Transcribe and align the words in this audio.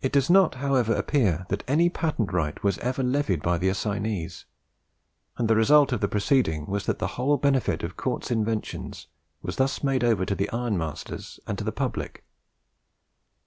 It 0.00 0.10
does 0.10 0.30
not 0.30 0.54
however 0.54 0.94
appear 0.94 1.44
that 1.50 1.64
any 1.68 1.90
patent 1.90 2.32
right 2.32 2.62
was 2.64 2.78
ever 2.78 3.02
levied 3.02 3.42
by 3.42 3.58
the 3.58 3.68
assignees, 3.68 4.46
and 5.36 5.48
the 5.50 5.54
result 5.54 5.92
of 5.92 6.00
the 6.00 6.08
proceeding 6.08 6.64
was 6.64 6.86
that 6.86 6.98
the 6.98 7.08
whole 7.20 7.36
benefit 7.36 7.82
of 7.82 7.98
Cort's 7.98 8.30
inventions 8.30 9.08
was 9.42 9.56
thus 9.56 9.84
made 9.84 10.02
over 10.02 10.24
to 10.24 10.34
the 10.34 10.48
ironmasters 10.50 11.38
and 11.46 11.58
to 11.58 11.64
the 11.64 11.72
public. 11.72 12.24